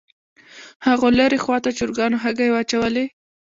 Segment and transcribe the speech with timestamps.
[0.85, 3.05] هاغو لرې خوا ته چرګانو هګۍ واچولې